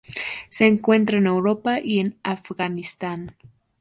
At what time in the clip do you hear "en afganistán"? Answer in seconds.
1.99-3.35